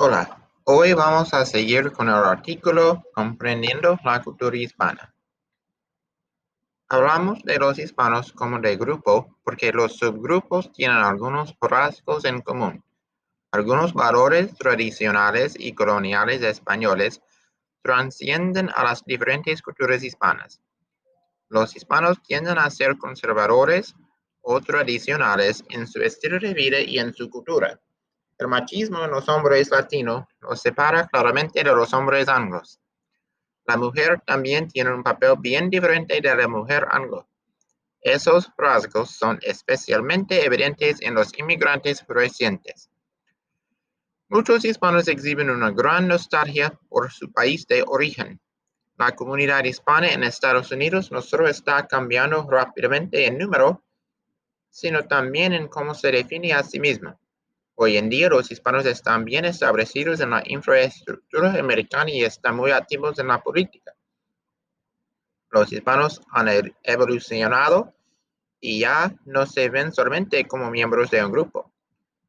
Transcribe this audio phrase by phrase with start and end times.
[0.00, 5.12] Hola, hoy vamos a seguir con el artículo Comprendiendo la cultura hispana.
[6.88, 12.84] Hablamos de los hispanos como de grupo porque los subgrupos tienen algunos rasgos en común.
[13.50, 17.20] Algunos valores tradicionales y coloniales españoles
[17.82, 20.60] trascienden a las diferentes culturas hispanas.
[21.48, 23.96] Los hispanos tienden a ser conservadores
[24.42, 27.80] o tradicionales en su estilo de vida y en su cultura
[28.38, 32.80] el machismo en los hombres latinos los separa claramente de los hombres anglos.
[33.64, 37.28] La mujer también tiene un papel bien diferente de la mujer anglo.
[38.00, 42.88] Esos rasgos son especialmente evidentes en los inmigrantes recientes.
[44.28, 48.40] Muchos hispanos exhiben una gran nostalgia por su país de origen.
[48.96, 53.82] La comunidad hispana en Estados Unidos no solo está cambiando rápidamente en número,
[54.70, 57.18] sino también en cómo se define a sí misma.
[57.80, 62.72] Hoy en día los hispanos están bien establecidos en la infraestructura americana y están muy
[62.72, 63.94] activos en la política.
[65.50, 67.94] Los hispanos han e-, evolucionado
[68.60, 71.72] y ya no se ven solamente como miembros de un grupo.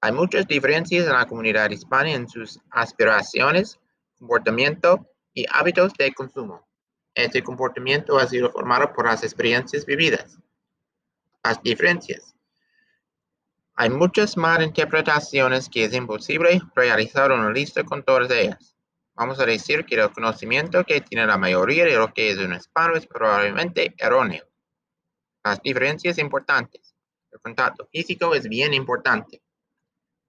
[0.00, 3.80] Hay muchas diferencias en la comunidad hispana en sus aspiraciones,
[4.20, 6.68] comportamiento y hábitos de consumo.
[7.16, 10.38] Este comportamiento ha sido formado por las experiencias vividas.
[11.42, 12.31] Las diferencias.
[13.74, 18.76] Hay muchas interpretaciones que es imposible realizar una lista con todas ellas.
[19.14, 22.54] Vamos a decir que el conocimiento que tiene la mayoría de lo que es un
[22.54, 24.44] hispano es probablemente erróneo.
[25.42, 26.94] Las diferencias importantes.
[27.30, 29.42] El contacto físico es bien importante.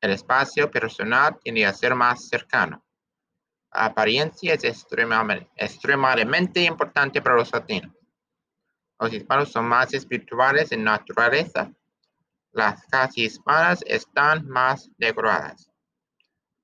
[0.00, 2.82] El espacio personal tiene a ser más cercano.
[3.72, 7.94] La apariencia es extremadamente, extremadamente importante para los latinos.
[8.98, 11.70] Los hispanos son más espirituales en naturaleza
[12.56, 15.70] las casas hispanas están más decoradas.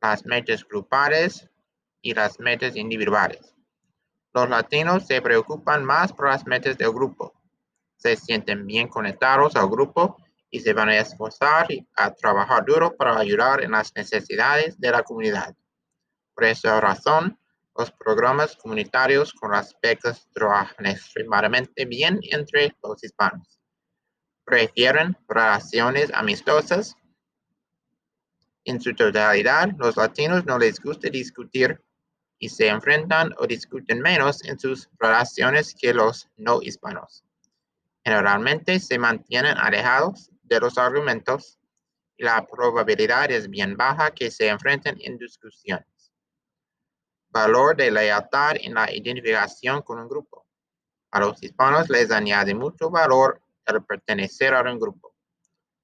[0.00, 1.48] Las metas grupales
[2.02, 3.54] y las metas individuales.
[4.34, 7.40] Los latinos se preocupan más por las metas del grupo.
[7.98, 10.16] Se sienten bien conectados al grupo
[10.50, 15.04] y se van a esforzar a trabajar duro para ayudar en las necesidades de la
[15.04, 15.54] comunidad.
[16.34, 17.38] Por esa razón,
[17.76, 23.55] los programas comunitarios con las becas trabajan extremadamente bien entre los hispanos
[24.46, 26.96] prefieren relaciones amistosas.
[28.64, 31.82] En su totalidad, los latinos no les gusta discutir
[32.38, 37.24] y se enfrentan o discuten menos en sus relaciones que los no hispanos.
[38.04, 41.58] Generalmente se mantienen alejados de los argumentos
[42.16, 46.12] y la probabilidad es bien baja que se enfrenten en discusiones.
[47.30, 50.46] Valor de lealtad en la identificación con un grupo.
[51.10, 55.14] A los hispanos les añade mucho valor al pertenecer a un grupo.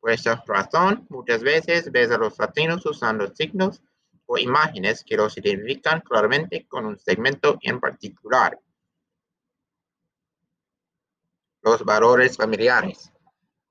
[0.00, 3.82] Por esa razón, muchas veces ves a los latinos usando signos
[4.26, 8.58] o imágenes que los identifican claramente con un segmento en particular.
[11.62, 13.12] Los valores familiares.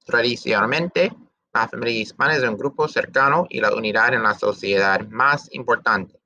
[0.05, 1.11] Tradicionalmente,
[1.53, 6.21] la familia hispana es un grupo cercano y la unidad en la sociedad más importante.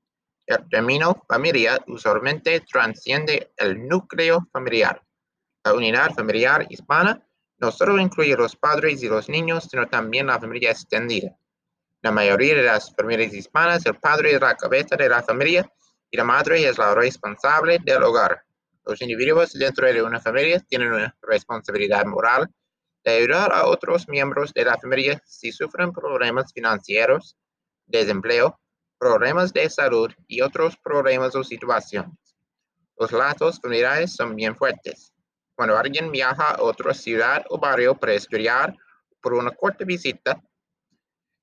[0.45, 5.01] El término familia usualmente transciende el núcleo familiar.
[5.63, 7.25] La unidad familiar hispana
[7.59, 11.35] no solo incluye los padres y los niños, sino también la familia extendida.
[12.01, 15.71] La mayoría de las familias hispanas, el padre es la cabeza de la familia
[16.11, 18.43] y la madre es la responsable del hogar.
[18.85, 22.49] Los individuos dentro de una familia tienen una responsabilidad moral
[23.05, 27.37] de ayudar a otros miembros de la familia si sufren problemas financieros,
[27.85, 28.59] desempleo,
[28.97, 32.17] problemas de salud y otros problemas o situaciones.
[32.97, 35.12] Los lazos familiares son bien fuertes.
[35.55, 38.75] Cuando alguien viaja a otra ciudad o barrio para estudiar
[39.21, 40.41] por una corta visita,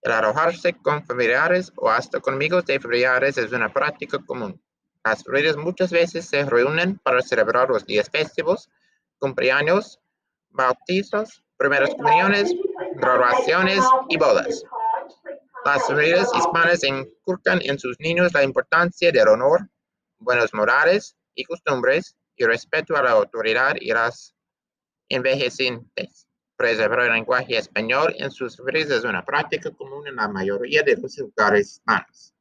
[0.02, 4.60] el arrojarse con familiares o hasta con amigos de familiares es una práctica común.
[5.04, 8.68] Las familias muchas veces se reúnen para celebrar los días festivos,
[9.18, 10.00] cumpleaños,
[10.50, 12.54] bautizos, primeras comuniones,
[12.96, 14.64] graduaciones y bodas.
[15.64, 19.68] Las familias hispanas inculcan en sus niños la importancia del honor,
[20.18, 24.34] buenos morales y costumbres y respeto a la autoridad y las
[25.10, 26.26] envejecientes.
[26.56, 30.96] Preservar el lenguaje español en sus familias es una práctica común en la mayoría de
[30.96, 32.34] los lugares hispanos.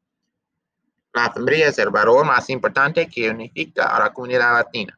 [1.14, 4.98] La familia es el valor más importante que unifica a la comunidad latina.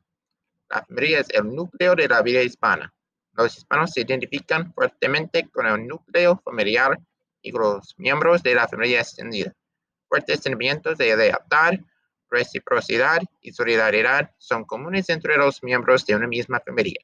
[0.70, 2.94] La familia es el núcleo de la vida hispana.
[3.34, 6.96] Los hispanos se identifican fuertemente con el núcleo familiar
[7.42, 9.52] y los miembros de la familia extendida.
[10.08, 11.74] Fuertes sentimientos de lealtad,
[12.32, 17.02] reciprocidad y solidaridad son comunes entre los miembros de una misma familia.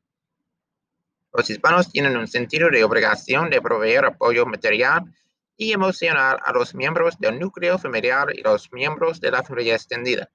[1.33, 5.03] Los hispanos tienen un sentido de obligación de proveer apoyo material
[5.57, 10.29] y emocional a los miembros del núcleo familiar y los miembros de la familia extendida.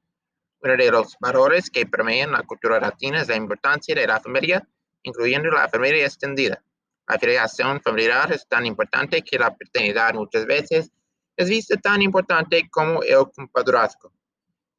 [0.60, 4.66] Uno de los valores que permean la cultura latina es la importancia de la familia,
[5.02, 6.62] incluyendo la familia extendida.
[7.08, 10.92] La afiliación familiar es tan importante que la paternidad muchas veces
[11.36, 14.12] es vista tan importante como el compadrazgo.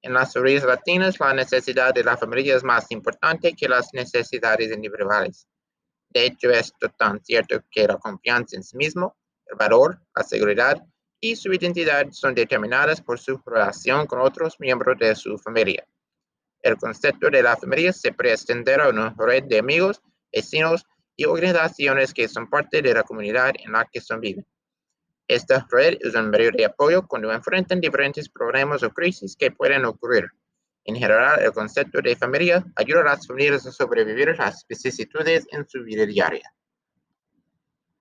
[0.04, 4.70] En las familias latinas, la necesidad de la familia es más importante que las necesidades
[4.70, 5.48] individuales.
[6.10, 9.16] De hecho, esto tan cierto que la confianza en sí mismo,
[9.46, 10.84] el valor, la seguridad
[11.22, 15.88] y su identidad son determinadas por su relación con otros miembros de su familia.
[16.62, 20.02] El concepto de la familia se puede extender a una red de amigos,
[20.34, 20.86] vecinos
[21.16, 24.46] y organizaciones que son parte de la comunidad en la que son viven.
[25.28, 29.86] Esta red es un medio de apoyo cuando enfrentan diferentes problemas o crisis que pueden
[29.86, 30.26] ocurrir.
[30.86, 35.68] En general, el concepto de familia ayuda a las familias a sobrevivir las vicisitudes en
[35.68, 36.54] su vida diaria.